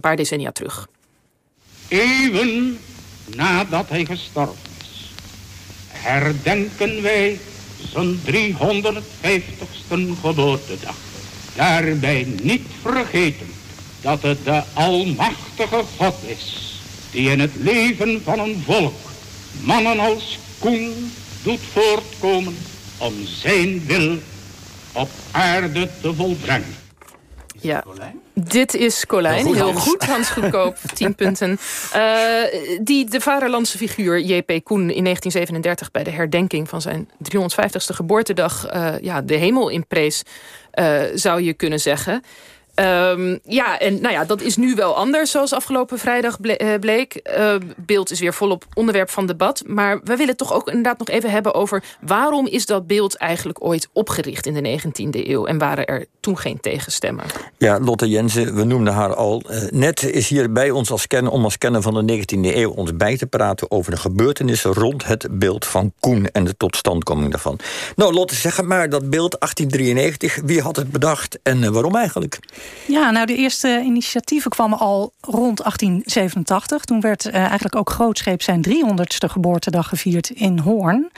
[0.00, 0.88] paar decennia terug.
[1.88, 2.78] Even
[3.36, 5.10] nadat hij gestorven is,
[5.88, 7.38] herdenken wij
[7.92, 10.96] zijn 350ste geboortedag.
[11.54, 13.46] Daarbij niet vergeten
[14.00, 16.74] dat het de Almachtige God is,
[17.10, 18.94] die in het leven van een volk
[19.60, 21.12] mannen als Koen
[21.42, 22.56] doet voortkomen
[22.98, 24.18] om zijn wil
[24.92, 26.79] op aarde te volbrengen.
[27.60, 27.84] Ja,
[28.34, 29.34] dit is Colijn.
[29.34, 29.84] Heel goed, Heel Hans.
[29.84, 30.76] goed, Hans Goedkoop.
[30.94, 31.58] 10 punten.
[31.92, 32.02] Eh,
[32.82, 34.64] die de vaderlandse figuur J.P.
[34.64, 35.90] Koen in 1937...
[35.90, 38.66] bij de herdenking van zijn 350ste geboortedag...
[38.66, 40.22] eh, ja, de hemel inprees,
[40.70, 42.22] eh, zou je kunnen zeggen...
[42.80, 47.14] Ehm, ja, en nou ja, dat is nu wel anders, zoals afgelopen vrijdag eh, bleek.
[47.14, 49.62] Eh, beeld is weer volop onderwerp van debat.
[49.66, 51.84] Maar we willen toch ook inderdaad nog even hebben over...
[52.00, 55.46] waarom is dat beeld eigenlijk ooit opgericht in de 19e eeuw?
[55.46, 57.24] En waren er toen geen tegenstemmen?
[57.58, 59.42] Ja, Lotte Jensen, we noemden haar al.
[59.48, 62.70] Eh, net is hier bij ons als kenner, om als kenner van de 19e eeuw
[62.70, 67.30] ons bij te praten over de gebeurtenissen rond het beeld van Koen en de totstandkoming
[67.30, 67.58] daarvan.
[67.96, 72.38] Nou, Lotte, zeg maar, dat beeld 1893, wie had het bedacht en eh, waarom eigenlijk?
[72.86, 76.84] Ja, nou de eerste initiatieven kwamen al rond 1887.
[76.84, 81.10] Toen werd eh, eigenlijk ook grootscheep zijn 300ste geboortedag gevierd in Hoorn.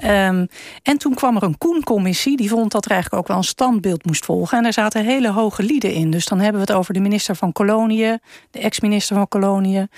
[0.00, 0.46] Ehm,
[0.82, 2.36] en toen kwam er een Koen-commissie.
[2.36, 4.56] Die vond dat er eigenlijk ook wel een standbeeld moest volgen.
[4.56, 6.10] En daar zaten hele hoge lieden in.
[6.10, 8.20] Dus dan hebben we het over de minister van Koloniën...
[8.50, 9.88] de ex-minister van Koloniën...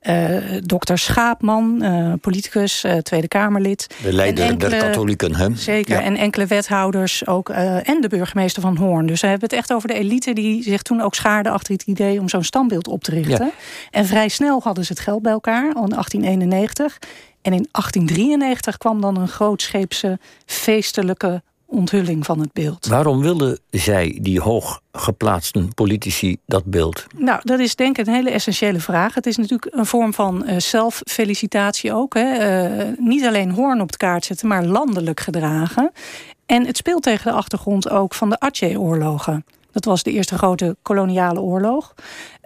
[0.00, 0.26] eh,
[0.64, 3.86] dokter Schaapman, eh, politicus, eh, Tweede Kamerlid.
[4.02, 5.54] De leider En der katholieken, hè?
[5.54, 6.02] Zeker, Ja.
[6.02, 7.48] en enkele wethouders ook.
[7.48, 9.06] eh, en de burgemeester van Hoorn.
[9.06, 11.82] Dus we hebben het echt over de elite die zich toen ook schaarde achter het
[11.82, 13.44] idee om zo'n standbeeld op te richten.
[13.46, 13.50] Ja.
[13.90, 16.98] En vrij snel hadden ze het geld bij elkaar, al in 1891.
[17.46, 22.86] En in 1893 kwam dan een grootscheepse feestelijke onthulling van het beeld.
[22.86, 27.06] Waarom wilden zij, die hooggeplaatste politici, dat beeld?
[27.16, 29.14] Nou, dat is denk ik een hele essentiële vraag.
[29.14, 32.14] Het is natuurlijk een vorm van eh, zelffelicitatie ook.
[32.14, 32.32] Hè.
[32.32, 35.92] Eh, niet alleen Hoorn op de kaart zetten, maar landelijk gedragen.
[36.46, 39.44] En het speelt tegen de achtergrond ook van de Aceh-oorlogen.
[39.72, 41.94] Dat was de eerste grote koloniale oorlog.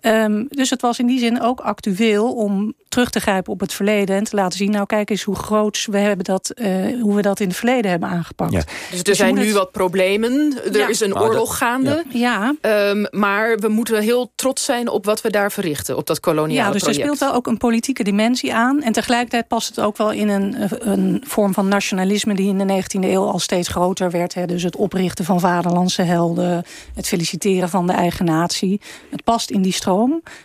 [0.01, 3.73] Ehm, dus het was in die zin ook actueel om terug te grijpen op het
[3.73, 6.73] verleden en te laten zien, nou kijk eens hoe groot we hebben dat, eh,
[7.03, 8.53] hoe we dat in het verleden hebben aangepakt.
[8.53, 8.63] Ja.
[8.91, 10.55] Dus er je zijn nu het- wat problemen.
[10.73, 10.89] Er Ja.
[10.89, 12.05] is een dat- oorlog gaande.
[12.09, 15.97] Ja, Ehm, maar we moeten heel trots zijn op wat we daar verrichten.
[15.97, 17.03] Op dat koloniale Ja, dus er project.
[17.03, 18.83] speelt wel ook een politieke dimensie aan.
[18.83, 20.57] En tegelijkertijd past het ook wel in een,
[20.91, 22.35] een vorm van nationalisme...
[22.35, 24.35] die in de 19e eeuw al steeds groter werd.
[24.35, 24.47] Hè.
[24.47, 26.65] Dus het oprichten van vaderlandse helden...
[26.95, 28.81] het feliciteren van de eigen natie.
[29.11, 29.73] Het past in die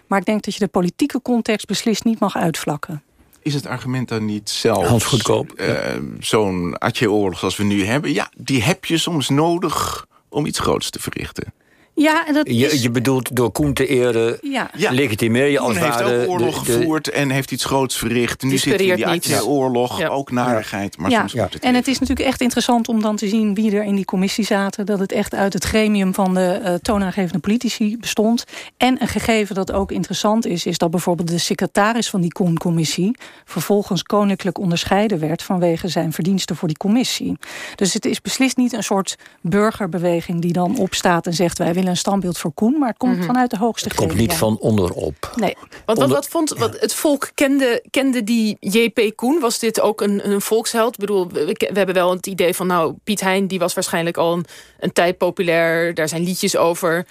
[0.07, 3.03] Maar ik denk dat je de politieke context beslist niet mag uitvlakken.
[3.41, 4.63] Is het argument dan niet.
[4.63, 8.13] Hans Goedkoop, eh, Zo'n Atje-oorlog zoals we nu hebben...
[8.13, 11.53] ja, die heb je soms nodig om iets groots te verrichten.
[11.95, 12.81] Ja, en dat Je, is...
[12.81, 14.69] je bedoelt door Koen te eren, ja.
[14.77, 14.91] Ja.
[14.91, 16.21] legitimeer je als Koen heeft ware...
[16.23, 18.43] ook oorlog de- de- gevoerd en heeft iets groots verricht.
[18.43, 19.33] Nu Die zit hij in die niet.
[19.33, 20.07] Atje-oorlog, Ja.
[20.07, 20.97] ook narigheid.
[20.97, 23.75] Maar Ja, soms het en het is natuurlijk echt interessant om dan te zien wie
[23.75, 24.85] er in die commissie zaten.
[24.85, 28.43] Dat het echt uit het gremium van de eh, toonaangevende politici bestond.
[28.77, 33.17] En een gegeven dat ook interessant is, is dat bijvoorbeeld de secretaris van die Koen-commissie
[33.45, 37.37] vervolgens koninklijk onderscheiden werd vanwege zijn verdiensten voor die commissie.
[37.75, 41.84] Dus het is beslist niet een soort burgerbeweging die dan opstaat en zegt wij willen
[41.87, 45.33] een standbeeld voor Koen, maar het komt vanuit de hoogste Het komt niet van onderop.
[45.35, 45.55] Nee.
[45.57, 49.15] Want wat, Onder- wat vond wat, het volk kende, kende die J.P.
[49.15, 49.39] Koen?
[49.39, 50.93] Was dit ook een, een volksheld?
[50.93, 52.67] Ik bedoel, we, we hebben wel het idee van...
[52.67, 54.45] nou, Piet Hein die was waarschijnlijk al een,
[54.79, 55.93] een tijd populair.
[55.93, 57.05] Daar zijn liedjes over.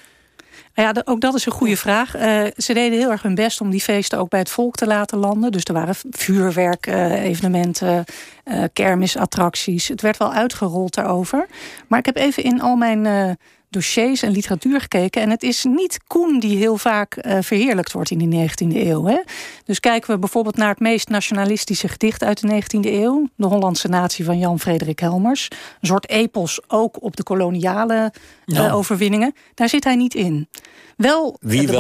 [0.75, 2.15] Ja, ook dat is een goede vraag.
[2.15, 4.87] Eh, ze deden heel erg hun best om die feesten ook bij het volk te
[4.87, 5.53] laten landen.
[5.53, 8.05] Dus er waren vuurwerk, eh, evenementen,
[8.45, 9.89] eh, kermisattracties.
[9.89, 11.47] Het werd wel uitgerold daarover.
[11.89, 13.31] Maar ik heb even in al mijn eh,
[13.75, 15.23] dossiers en literatuur gekeken.
[15.23, 19.05] En het is niet Koen die heel vaak eh, verheerlijkt wordt in die 19e eeuw.
[19.05, 19.19] Hè?
[19.65, 23.29] Dus kijken we bijvoorbeeld naar het meest nationalistische gedicht uit de 19e eeuw.
[23.37, 25.49] De Hollandse natie van Jan Frederik Helmers.
[25.51, 28.13] Een soort epos ook op de koloniale
[28.47, 29.35] eh, overwinningen.
[29.55, 30.49] Daar zit hij niet in.
[30.97, 31.73] Wel Wie de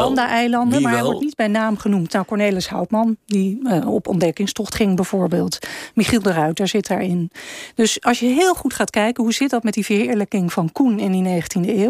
[0.68, 2.12] Wie maar hij wordt niet bij naam genoemd.
[2.12, 5.58] Nou, Cornelis Houtman, die eh, op ontdekkingstocht ging bijvoorbeeld.
[5.94, 7.30] Michiel de Ruiter zit daarin.
[7.74, 9.22] Dus als je heel goed gaat kijken...
[9.22, 11.83] hoe zit dat met die verheerlijking van Koen in die 19e eeuw...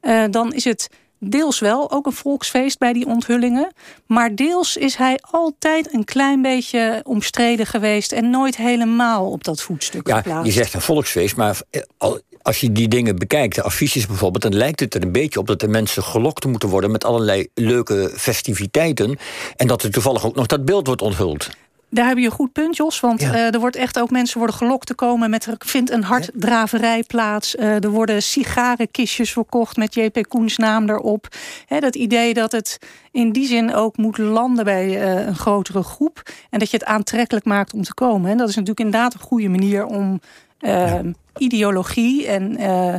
[0.00, 0.88] eh, dan is het
[1.18, 3.72] deels wel ook een volksfeest bij die onthullingen.
[4.06, 8.12] Maar deels is hij altijd een klein beetje omstreden geweest...
[8.12, 10.46] en nooit helemaal op dat voetstuk Ja, geplaatst.
[10.46, 14.42] je zegt een volksfeest, maar eh, al- als je die dingen bekijkt, de affiches bijvoorbeeld,
[14.42, 17.46] dan lijkt het er een beetje op dat de mensen gelokt moeten worden met allerlei
[17.54, 19.18] leuke festiviteiten.
[19.56, 21.48] En dat er toevallig ook nog dat beeld wordt onthuld.
[21.94, 23.00] Daar heb je een goed punt, Jos.
[23.00, 27.04] Want er wordt echt ook mensen worden gelokt te komen met er vindt een harddraverij
[27.06, 27.56] plaats.
[27.56, 31.28] er worden sigarenkistjes verkocht met JP Koens naam erop.
[31.68, 32.78] dat idee dat het
[33.10, 36.22] in die zin ook moet landen bij een grotere groep.
[36.50, 38.30] En dat je het aantrekkelijk maakt om te komen.
[38.30, 40.20] En dat is natuurlijk inderdaad een goede manier om
[40.62, 42.94] Ehm, ideologie en uh,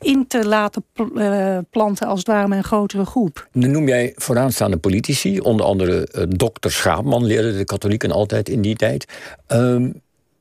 [0.00, 0.84] in te laten
[1.14, 3.48] uh, planten als het ware met een grotere groep.
[3.52, 8.76] Nu noem jij vooraanstaande politici, onder andere dokter Schaapman leerde de katholieken altijd in die
[8.76, 9.04] tijd.
[9.46, 9.90] Ehm,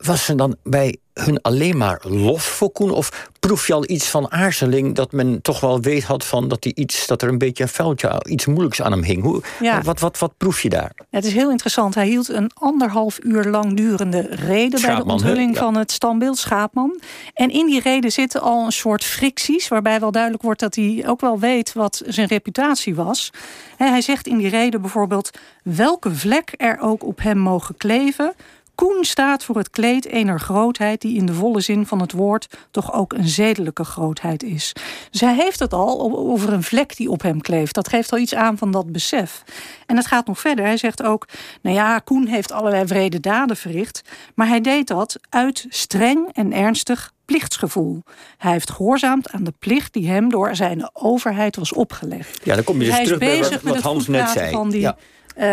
[0.01, 2.92] was er dan bij hun alleen maar lof voor Koen?
[2.92, 6.63] Of proef je al iets van aarzeling dat men toch wel weet had van dat,
[6.63, 9.24] hij iets, dat er een beetje een vuiltje, iets moeilijks aan hem hing?
[9.24, 9.81] Hoe, ja.
[9.81, 10.92] wat, wat, wat proef je daar?
[11.09, 11.95] het is heel interessant.
[11.95, 17.01] Hij hield een anderhalf uur lang durende reden bij de onthulling van het standbeeld Schaapman.
[17.33, 21.04] En in die reden zitten al een soort fricties, waarbij wel duidelijk wordt dat hij
[21.07, 23.30] ook wel weet wat zijn reputatie was.
[23.77, 25.30] Hij zegt in die reden bijvoorbeeld
[25.63, 28.33] welke vlek er ook op hem mogen kleven
[28.81, 32.48] Koen staat voor het kleed ener grootheid die in de volle zin van het woord
[32.72, 34.74] toch ook een zedelijke grootheid is.
[35.12, 37.74] Hij heeft het al over een vlek die op hem kleeft.
[37.75, 39.44] Dat geeft al iets aan van dat besef.
[39.86, 40.66] En het gaat nog verder.
[40.66, 41.28] Hij zegt ook,
[41.62, 44.01] nou ja, Koen heeft allerlei vrede daden verricht,
[44.36, 48.04] maar hij deed dat uit streng en ernstig plichtsgevoel.
[48.38, 52.39] Hij heeft gehoorzaamd aan de plicht die hem door zijn overheid was opgelegd.
[52.44, 54.51] Ja, dan kom je dus hij terug bij wat, wat Hans net zei.
[54.51, 54.98] Van die, ja.
[55.38, 55.45] Uh,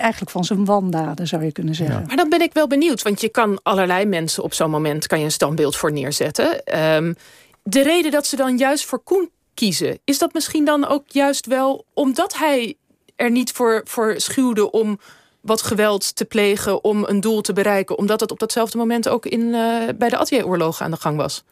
[0.00, 2.04] eigenlijk van zijn wandaden, zou je kunnen zeggen.
[2.06, 5.18] Maar dan ben ik wel benieuwd, want je kan allerlei mensen op zo'n moment kan
[5.18, 6.78] je een standbeeld voor neerzetten.
[6.94, 7.14] Um,
[7.62, 11.46] de reden dat ze dan juist voor Koen kiezen, is dat misschien dan ook juist
[11.46, 12.76] wel omdat hij
[13.16, 14.98] er niet voor, voor schuwde om
[15.40, 19.26] wat geweld te plegen om een doel te bereiken, omdat het op datzelfde moment ook
[19.26, 21.44] in, uh, bij de Atje-oorlogen aan de gang was?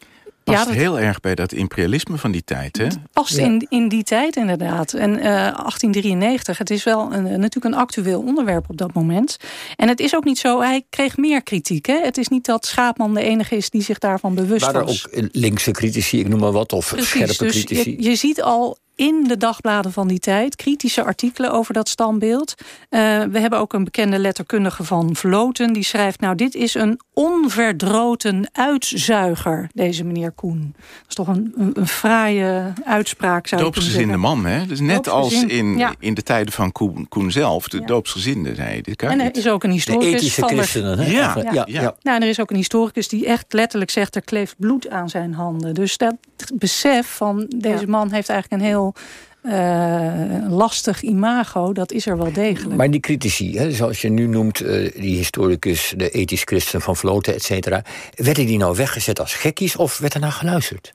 [0.53, 0.75] Past ja, dat...
[0.75, 2.77] heel erg bij dat imperialisme van die tijd.
[2.77, 2.87] Hè?
[3.13, 4.93] Past in, in die tijd inderdaad.
[4.93, 9.37] En uh, eh, 1893, het is wel een, natuurlijk een actueel onderwerp op dat moment.
[9.77, 11.87] En het is ook niet zo, hij kreeg meer kritiek.
[11.87, 12.01] Hè?
[12.03, 14.73] Het is niet dat Schaapman de enige is die zich daarvan bewust was.
[14.73, 17.91] Waren er ook linkse critici, ik noem maar wat, of Precies, scherpe dus critici?
[17.91, 22.55] Je, je ziet al in de dagbladen van die tijd kritische artikelen over dat standbeeld.
[22.59, 25.73] Uh, we hebben ook een bekende letterkundige van Vloten.
[25.73, 30.75] Die schrijft, nou dit is een onverdroten uitzuiger, deze meneer Koen.
[30.77, 34.67] Dat is toch een, een, een fraaie uitspraak, zou Doopsgezinde man, hè?
[34.67, 37.87] Dus net als in, in de tijden van Koen, Koen zelf, de ja.
[37.87, 38.55] doopsgezinde.
[38.83, 40.11] Dit kan en er is ook een historicus.
[40.11, 41.11] De ethische christenen, hè?
[41.11, 41.35] Ja.
[41.53, 41.65] Ja.
[41.67, 41.95] Ja.
[42.03, 44.17] Nou, er is ook een historicus die echt letterlijk zegt...
[44.17, 45.75] er kleeft bloed aan zijn handen.
[45.75, 46.15] Dus dat
[46.55, 48.86] besef van deze man heeft eigenlijk een heel
[49.43, 52.77] uh, lastig imago, dat is er wel degelijk.
[52.77, 56.97] Maar die critici, hè, zoals je nu noemt, uh, die historicus, de ethisch christen van
[56.97, 57.83] Vloten, et cetera,
[58.15, 60.93] werden die nou weggezet als gekkies of werd er naar geluisterd?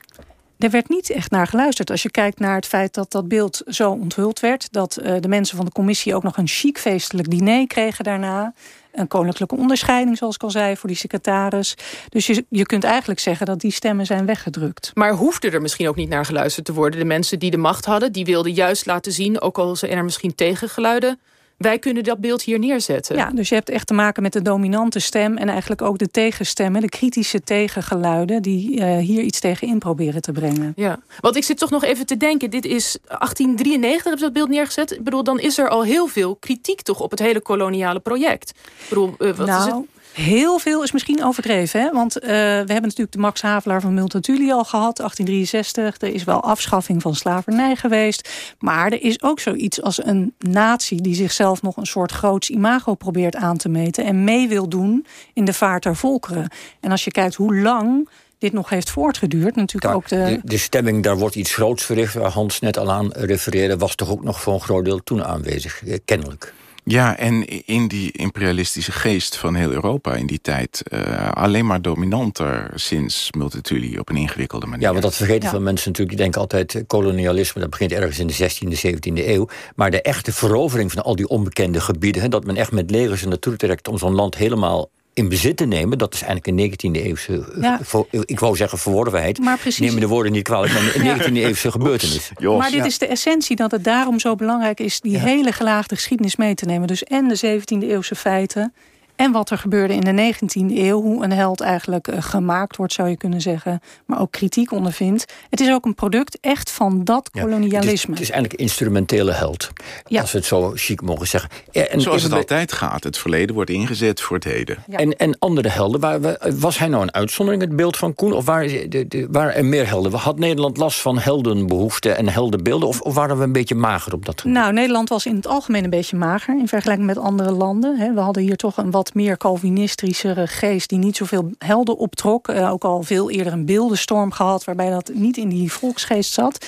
[0.58, 1.90] Er werd niet echt naar geluisterd.
[1.90, 4.72] Als je kijkt naar het feit dat dat beeld zo onthuld werd...
[4.72, 8.54] dat uh, de mensen van de commissie ook nog een chic feestelijk diner kregen daarna
[8.92, 11.74] een koninklijke onderscheiding, zoals ik al zei, voor die secretaris.
[12.08, 14.90] Dus je, je kunt eigenlijk zeggen dat die stemmen zijn weggedrukt.
[14.94, 16.98] Maar hoefde er misschien ook niet naar geluisterd te worden?
[16.98, 20.04] De mensen die de macht hadden, die wilden juist laten zien, ook al zijn er
[20.04, 21.18] misschien tegengeluiden
[21.62, 23.16] wij kunnen dat beeld hier neerzetten.
[23.16, 25.36] Ja, dus je hebt echt te maken met de dominante stem...
[25.36, 28.42] en eigenlijk ook de tegenstemmen, de kritische tegengeluiden...
[28.42, 30.72] die uh, hier iets tegen in proberen te brengen.
[30.76, 32.50] Ja, want ik zit toch nog even te denken...
[32.50, 34.92] dit is 1893, heb je dat beeld neergezet?
[34.92, 38.50] Ik bedoel, dan is er al heel veel kritiek toch op het hele koloniale project.
[38.50, 39.91] Ik bedoel, uh, wat nou, is het?
[40.12, 41.80] Heel veel is misschien overdreven.
[41.80, 41.90] Hè?
[41.90, 42.36] Want uh, we
[42.66, 44.96] hebben natuurlijk de Max Havelaar van Multatuli al gehad.
[44.96, 46.08] 1863.
[46.08, 48.28] Er is wel afschaffing van slavernij geweest.
[48.58, 51.00] Maar er is ook zoiets als een natie...
[51.00, 54.04] die zichzelf nog een soort groots imago probeert aan te meten...
[54.04, 56.50] en mee wil doen in de vaart der volkeren.
[56.80, 59.56] En als je kijkt hoe lang dit nog heeft voortgeduurd.
[59.56, 60.16] Natuurlijk ook de...
[60.16, 60.40] de...
[60.42, 62.14] De, stemming, daar wordt iets groots verricht...
[62.14, 63.76] waar Hans net al aan refereerde...
[63.76, 66.54] was toch ook nog voor een groot deel toen aanwezig, eh, kennelijk.
[66.84, 70.82] Ja, en in die imperialistische geest van heel Europa in die tijd...
[70.92, 74.84] Uh, alleen maar dominanter sinds Multatuli op een ingewikkelde manier.
[74.84, 75.50] Ja, want dat vergeten ja.
[75.50, 76.16] veel mensen natuurlijk.
[76.16, 79.48] Die denken altijd eh, kolonialisme, dat begint ergens in de 16e, 17e eeuw.
[79.74, 82.22] Maar de echte verovering van al die onbekende gebieden...
[82.22, 85.56] Hè, dat men echt met legers er naartoe trekt om zo'n land helemaal in bezit
[85.56, 87.80] te nemen, dat is eigenlijk een 19e eeuwse, ja.
[88.24, 89.80] ik wou zeggen verworvenheid, maar precies.
[89.80, 92.30] neem me de woorden niet kwalijk, maar een 19e eeuwse gebeurtenis.
[92.44, 92.84] Oeps, maar dit ja.
[92.84, 95.18] is de essentie dat het daarom zo belangrijk is die ja.
[95.18, 96.88] hele gelaagde geschiedenis mee te nemen.
[96.88, 98.74] Dus en de 17e eeuwse feiten
[99.16, 102.92] En wat er gebeurde in de 19e eeuw, hoe een held eigenlijk uh, gemaakt wordt,
[102.92, 105.32] zou je kunnen zeggen, maar ook kritiek ondervindt.
[105.50, 107.86] Het is ook een product echt van dat kolonialisme.
[107.86, 109.70] Het is, het is, eigenlijk een instrumentele held,
[110.06, 110.20] ja.
[110.20, 111.50] als we het zo chic mogen zeggen.
[111.72, 114.84] En Zoals het altijd gaat, het verleden wordt ingezet voor het heden.
[114.88, 116.20] En, en andere helden, waar,
[116.58, 118.32] was hij nou een uitzondering, het beeld van Koen?
[118.32, 120.12] Of waren, de, de, waren er meer helden?
[120.12, 122.88] Had Nederland last van heldenbehoeften en heldenbeelden?
[122.88, 124.56] Of, of waren we een beetje mager op dat gebied?
[124.56, 128.14] Nou, Nederland was in het algemeen een beetje mager in vergelijking met andere landen.
[128.14, 132.48] We hadden hier toch een wat meer Calvinistischere geest die niet zoveel helden optrok.
[132.48, 136.66] Uh, ook al veel eerder een beeldenstorm gehad waarbij dat niet in die volksgeest zat.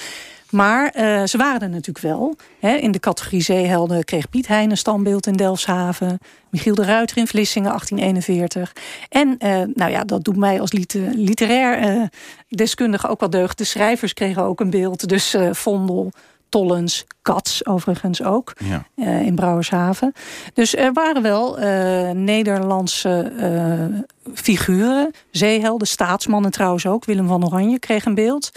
[0.51, 2.37] Maar uh, ze waren er natuurlijk wel.
[2.61, 6.19] in de categorie zeehelden kreeg Piet Hein een standbeeld in Delfshaven.
[6.51, 8.73] Michiel de Ruiter in Vlissingen 1841.
[9.09, 10.73] En uh, nou ja, dat doet mij als
[11.13, 12.09] literair
[12.49, 13.59] deskundige ook wel deugd.
[13.59, 15.09] De schrijvers kregen ook een beeld.
[15.09, 16.13] Dus Vondel,
[16.55, 18.85] Tollens, Kats overigens ook, ja.
[18.97, 20.13] uh, in Brouwershaven.
[20.53, 24.01] Dus er waren wel uh, Nederlandse uh,
[24.35, 27.05] figuren, zeehelden, staatsmannen trouwens ook.
[27.05, 28.51] Willem van Oranje kreeg een beeld.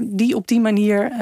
[0.00, 1.12] Die op die manier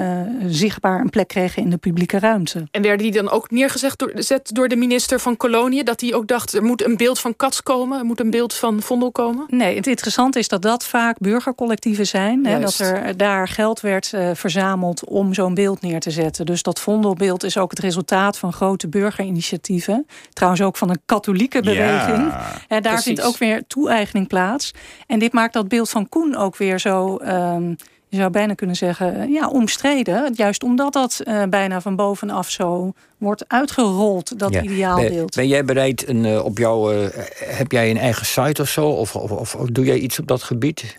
[0.47, 2.67] zichtbaar een plek kregen in de publieke ruimte.
[2.71, 4.13] En werden die dan ook neergezet door,
[4.53, 5.85] door de minister van Koloniën?
[5.85, 7.99] Dat hij ook dacht, er moet een beeld van Kats komen?
[7.99, 9.45] Er moet een beeld van Vondel komen?
[9.49, 12.47] Nee, het interessante is dat dat vaak burgercollectieven zijn.
[12.47, 16.47] Hè, dat er daar geld werd verzameld om zo'n beeld neer te zetten.
[16.47, 20.07] Dus dat vondelbeeld is ook het resultaat van grote burgerinitiatieven.
[20.33, 22.33] Trouwens ook van een katholieke beweging.
[22.69, 24.73] en daar vindt ook weer toe-eigening plaats.
[25.07, 27.19] En dit maakt dat beeld van Koen ook weer zo...
[27.23, 27.77] Um,
[28.15, 30.33] je zou bijna kunnen zeggen, ja, omstreden.
[30.35, 35.35] Juist omdat dat uh, bijna van bovenaf zo wordt uitgerold, dat ideaalbeeld.
[35.35, 37.07] Ben, jij bereid, een, uh, op jou, uh,
[37.39, 38.89] heb jij een eigen site of zo?
[38.89, 40.97] Of, of, of, doe jij iets op dat gebied?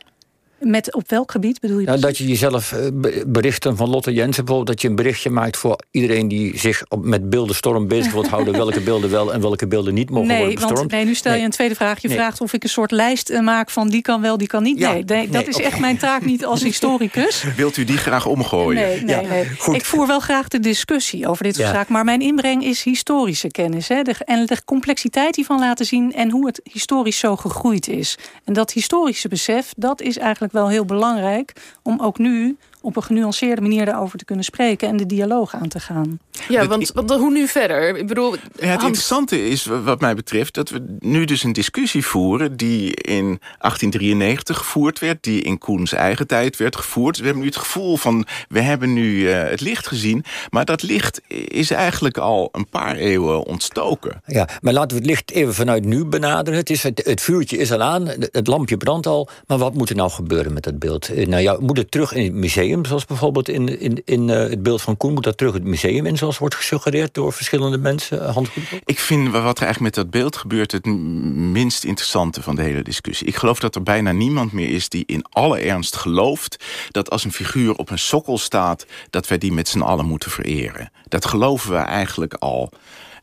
[0.65, 1.85] Met op welk gebied bedoel je?
[1.85, 2.87] Nou, dat je jezelf eh,
[3.27, 4.67] berichten van Lotte Jensen bijvoorbeeld...
[4.67, 8.53] dat je een berichtje maakt voor iedereen die zich met beeldenstorm bezig wilt houden...
[8.63, 10.79] welke beelden wel en welke beelden niet mogen nee, worden bestormd.
[10.79, 12.01] Want, nee, nu stel je een tweede vraag.
[12.01, 14.63] Je vraagt of ik een soort lijst eh, maak van die kan wel, die kan
[14.63, 14.79] niet.
[14.79, 17.43] nee, nee, dat is echt mijn taak niet als historicus.
[17.55, 18.81] Wilt u die graag omgooien?
[18.81, 19.75] Nee, nee, nee.
[19.75, 21.93] Ik voer wel graag de discussie over dit soort zaken.
[21.93, 23.87] Maar mijn inbreng is historische kennis.
[23.87, 26.13] Hè, en de complexiteit die van laten zien...
[26.13, 28.17] en hoe het historisch zo gegroeid is.
[28.43, 33.03] En dat historische besef, dat is eigenlijk wel heel belangrijk om ook nu op een
[33.03, 36.19] genuanceerde manier daarover te kunnen spreken en de dialoog aan te gaan.
[36.47, 37.97] Ja, want, want hoe nu verder?
[37.97, 42.05] Ik bedoel, ja, het interessante is, wat mij betreft, dat we nu dus een discussie
[42.05, 47.17] voeren die in 1893 gevoerd werd, die in Koens eigen tijd werd gevoerd.
[47.17, 50.83] We hebben nu het gevoel van, we hebben nu uh, het licht gezien, maar dat
[50.83, 54.21] licht is eigenlijk al een paar eeuwen ontstoken.
[54.25, 56.59] Ja, maar laten we het licht even vanuit nu benaderen.
[56.59, 59.89] Het, is, het, het vuurtje is al aan, het lampje brandt al, maar wat moet
[59.89, 61.09] er nou gebeuren met dat beeld?
[61.09, 62.74] Eh, nou ja, moet het terug in het museum?
[62.83, 65.13] Zoals bijvoorbeeld in, in, in uh, het beeld van Koen...
[65.13, 68.21] moet dat terug het museum in, zoals wordt gesuggereerd door verschillende mensen?
[68.21, 68.37] Uh,
[68.85, 70.71] Ik vind wat er eigenlijk met dat beeld gebeurt...
[70.71, 73.27] het minst interessante van de hele discussie.
[73.27, 76.63] Ik geloof dat er bijna niemand meer is die in alle ernst gelooft...
[76.91, 78.85] dat als een figuur op een sokkel staat...
[79.09, 80.91] dat wij die met z'n allen moeten vereren.
[81.07, 82.71] Dat geloven we eigenlijk al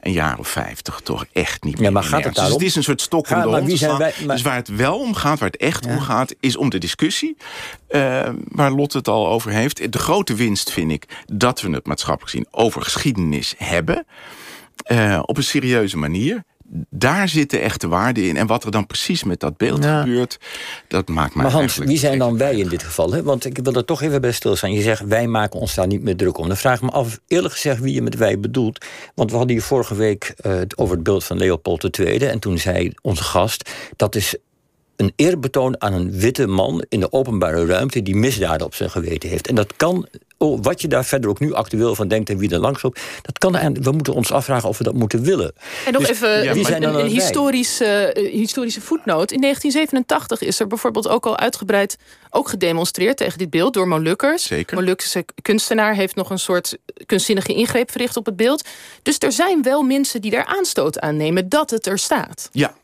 [0.02, 1.84] een jaar of vijftig toch echt niet meer.
[1.84, 2.52] Ja, maar gaat het daarom?
[2.52, 4.36] Dus het is een soort stok om de wij, maar...
[4.36, 6.34] Dus waar het wel om gaat, waar het echt om gaat...
[6.40, 7.36] is om de discussie,
[7.90, 9.92] uh, waar Lot het al over heeft.
[9.92, 12.46] De grote winst vind ik dat we het maatschappelijk zien...
[12.50, 14.06] over geschiedenis hebben...
[14.86, 16.44] Uh, op een serieuze manier
[16.90, 18.36] daar zit de echte waarde in.
[18.36, 20.38] En wat er dan precies met dat beeld gebeurt,
[20.88, 23.12] dat maakt mij Maar Hans, wie zijn dan wij in dit geval?
[23.12, 23.22] Hè?
[23.22, 24.72] Want ik wil er toch even bij stilstaan.
[24.72, 26.48] Je zegt, wij maken ons daar niet meer druk om.
[26.48, 28.84] Dan vraag ik me af, eerlijk gezegd, wie je met wij bedoelt.
[29.14, 32.18] Want we hadden hier vorige week uh, over het beeld van Leopold II.
[32.18, 34.36] En toen zei onze gast, dat is
[34.96, 39.28] een eerbetoon aan een witte man in de openbare ruimte die misdaden op zijn geweten
[39.28, 39.48] heeft.
[39.48, 40.06] En dat kan,
[40.50, 43.38] wat je daar verder ook nu actueel van denkt en wie er langs loopt, dat
[43.38, 45.52] kan en we moeten ons afvragen of we dat moeten willen.
[45.86, 49.32] En nog dus, even zijn een, een historische, uh, historische voetnoot.
[49.32, 51.96] In 1987 is er bijvoorbeeld ook al uitgebreid
[52.30, 54.42] ook gedemonstreerd tegen dit beeld door Molukkers.
[54.42, 54.76] Zeker.
[54.76, 58.68] Molukse kunstenaar heeft nog een soort kunstzinnige ingreep verricht op het beeld.
[59.02, 62.48] Dus er zijn wel mensen die daar aanstoot aan nemen dat het er staat.
[62.52, 62.74] Ja,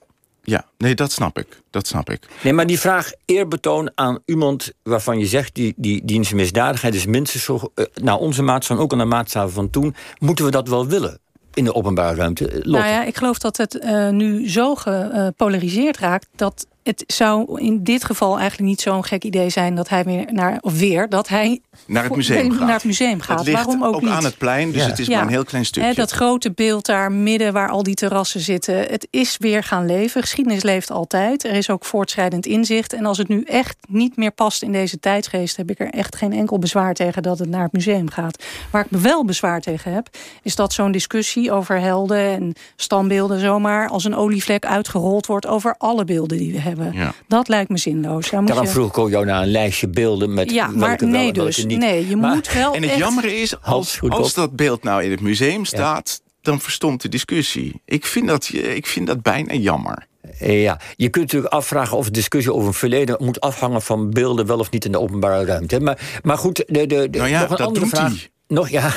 [0.49, 1.61] ja, nee, dat snap ik.
[1.71, 2.27] Dat snap ik.
[2.43, 5.55] Nee, maar die vraag eerbetoon aan iemand waarvan je zegt...
[5.55, 5.75] die,
[6.05, 7.73] die misdadigheid is minstens zo...
[7.75, 9.95] Uh, naar onze maatstaven, ook aan de maatstaven van toen...
[10.19, 11.19] moeten we dat wel willen
[11.55, 12.63] in de openbare ruimte?
[12.63, 16.29] Nou ja, ik geloof dat het uh, nu zo gepolariseerd raakt...
[16.37, 20.33] dat het zou in dit geval eigenlijk niet zo'n gek idee zijn dat hij weer
[20.33, 22.61] naar, of weer, dat hij naar het museum gaat.
[22.61, 23.39] Naar het museum gaat.
[23.39, 25.95] Het Waarom ook, ook aan het plein, dus het is maar een heel klein stukje.
[25.95, 28.77] dat grote beeld daar midden waar al die terrassen zitten.
[28.77, 30.21] Het is weer gaan leven.
[30.21, 31.45] Geschiedenis leeft altijd.
[31.45, 32.93] Er is ook voortschrijdend inzicht.
[32.93, 35.57] En als het nu echt niet meer past in deze tijdsgeest...
[35.57, 38.45] heb ik er echt geen enkel bezwaar tegen dat het naar het museum gaat.
[38.71, 40.09] Waar ik me wel bezwaar tegen heb...
[40.43, 43.41] is dat zo'n discussie over helden en standbeelden...
[43.41, 46.78] zomaar als een olievlek uitgerold wordt over alle beelden die we hebben.
[47.27, 48.31] Dat lijkt me zinloos.
[48.31, 48.69] Daarom je...
[48.69, 50.35] vroeg ik ook jou naar een lijstje beelden...
[50.35, 51.65] met ja, maar nee dus.
[51.65, 52.99] Nee, je moet wel En het echt...
[52.99, 56.23] jammer is, als, als dat beeld nou in het museum staat...
[56.41, 57.83] dan verstomt de discussie.
[57.85, 60.07] Ik vind dat, ik vind dat bijna jammer.
[60.39, 64.47] Ja, je kunt natuurlijk afvragen of de discussie over een verleden moet afhangen van beelden
[64.47, 65.81] wel of niet in de openbare ruimte.
[65.81, 68.09] Maar, maar goed, de, de, nou ja, nog een dat andere vraag.
[68.09, 68.31] Hij.
[68.49, 68.93] Nog, ja,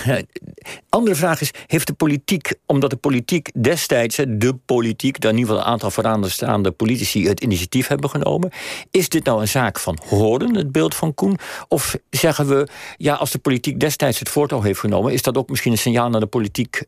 [0.89, 5.51] andere vraag is, heeft de politiek, omdat de politiek destijds, de politiek, dan in ieder
[5.51, 8.51] geval een aantal vooraanstaande politici het initiatief hebben genomen,
[8.91, 11.37] is dit nou een zaak van horen, het beeld van Koen?
[11.67, 12.67] Of zeggen we,
[12.97, 16.09] ja, als de politiek destijds het voortouw heeft genomen, is dat ook misschien een signaal
[16.09, 16.83] naar de politiek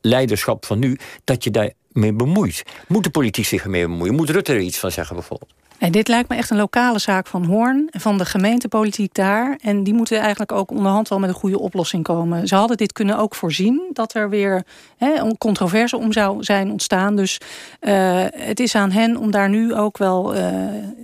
[0.00, 2.62] leiderschap van nu, dat je daarmee bemoeit?
[2.88, 4.14] Moet de politiek zich ermee bemoeien?
[4.14, 5.54] Moet Rutte er iets van zeggen bijvoorbeeld?
[5.78, 9.58] En dit lijkt me echt een lokale zaak van Hoorn, van de gemeentepolitiek daar.
[9.62, 12.48] En die moeten eigenlijk ook onderhand wel met een goede oplossing komen.
[12.48, 14.64] Ze hadden dit kunnen ook voorzien, dat er weer
[14.98, 17.16] een controverse om zou zijn ontstaan.
[17.16, 17.40] Dus
[17.80, 20.42] uh, het is aan hen om daar nu ook wel uh,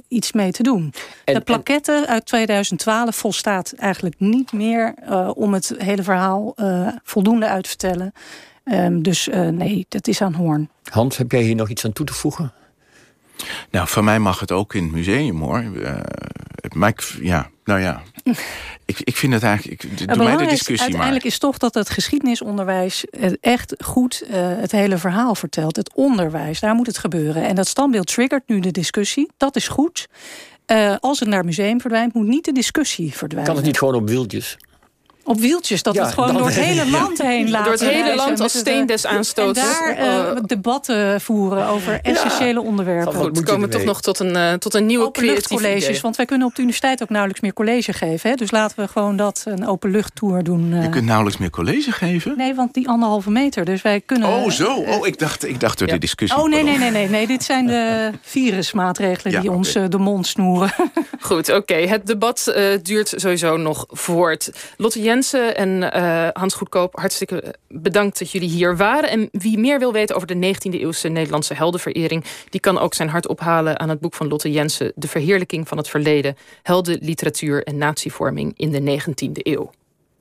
[0.09, 0.93] iets mee te doen.
[1.25, 6.55] En, de plaquette uit 2012 volstaat eigenlijk niet meer uh, om het hele verhaal
[7.02, 8.12] voldoende uit te vertellen.
[8.64, 10.69] Um, dus nee, dat is aan Hoorn.
[10.91, 12.52] Hans, heb jij hier nog iets aan toe te voegen?
[13.71, 15.62] Nou, van mij mag het ook in het museum, hoor.
[15.62, 16.01] Uh,
[16.75, 18.03] maar ik, ja, nou ja.
[18.85, 19.83] ik, ik vind het eigenlijk...
[19.83, 21.33] Ik, doe mij de discussie uiteindelijk maar.
[21.33, 23.05] is toch dat het geschiedenisonderwijs...
[23.41, 25.77] echt goed uh, het hele verhaal vertelt.
[25.77, 27.43] Het onderwijs, daar moet het gebeuren.
[27.43, 29.31] En dat standbeeld triggert nu de discussie.
[29.37, 30.09] Dat is goed.
[30.67, 33.47] Uh, als het naar het museum verdwijnt, moet niet de discussie verdwijnen.
[33.47, 34.57] Kan het niet gewoon op wieltjes?
[35.25, 38.14] Op wieltjes, dat ja, het gewoon door het hele land heen laten Door het hele
[38.14, 39.59] land als steen des aanstoots.
[39.59, 42.67] En daar uh, debatten voeren over essentiële ja.
[42.67, 43.14] onderwerpen.
[43.14, 45.11] Goed, we komen toch nog tot een, uh, tot een nieuwe
[45.49, 46.00] colleges.
[46.00, 48.31] Want wij kunnen op de universiteit ook nauwelijks meer college geven.
[48.31, 48.37] Hè?
[48.37, 50.73] Dus laten we gewoon dat een openluchttour doen.
[50.73, 50.83] Uh.
[50.83, 52.35] Je kunt nauwelijks meer college geven?
[52.37, 53.64] Nee, want die anderhalve meter.
[53.64, 54.29] Dus wij kunnen...
[54.29, 54.75] Oh, zo.
[54.75, 55.95] Oh, ik dacht, ik dacht door ja.
[55.95, 56.41] de discussie.
[56.41, 57.26] Oh, nee, nee, nee, nee, nee.
[57.26, 60.73] Dit zijn de virusmaatregelen die ons de mond snoeren.
[61.21, 61.59] Goed, oké.
[61.59, 61.87] Okay.
[61.87, 64.50] Het debat duurt sowieso nog voort.
[64.76, 69.11] Lotte Jensen en uh, Hans Goedkoop, hartstikke bedankt dat jullie hier waren.
[69.11, 72.25] En wie meer wil weten over de 19e eeuwse Nederlandse heldenverering...
[72.50, 74.92] die kan ook zijn hart ophalen aan het boek van Lotte Jensen...
[74.95, 79.71] De verheerlijking van het verleden, helden, literatuur en natievorming in de 19e eeuw.